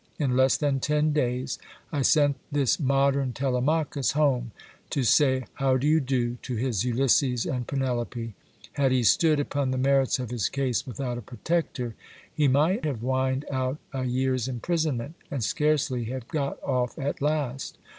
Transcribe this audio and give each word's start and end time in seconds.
In 0.17 0.35
less 0.35 0.57
than 0.57 0.79
ten 0.79 1.13
days, 1.13 1.59
I 1.91 2.01
sent 2.01 2.35
this 2.51 2.79
modern 2.79 3.33
Telemachus 3.33 4.13
home, 4.13 4.49
to 4.89 5.03
say 5.03 5.45
"how 5.53 5.77
do 5.77 5.85
you 5.85 5.99
do?" 5.99 6.37
to 6.41 6.55
his 6.55 6.83
Ulysses 6.83 7.45
and 7.45 7.67
Penelope; 7.67 8.33
had 8.73 8.91
he 8.91 9.03
stood 9.03 9.39
upon 9.39 9.69
the 9.69 9.77
merits 9.77 10.17
of 10.17 10.31
his 10.31 10.49
case 10.49 10.87
without 10.87 11.19
a 11.19 11.21
protector, 11.21 11.93
he 12.33 12.47
might 12.47 12.83
have 12.83 13.01
whined 13.01 13.45
out 13.51 13.77
a 13.93 14.05
year's 14.05 14.47
imprisonment, 14.47 15.13
and 15.29 15.43
scarcely 15.43 16.05
have 16.05 16.27
got 16.29 16.57
off 16.63 16.97
at 16.97 17.21
last. 17.21 17.77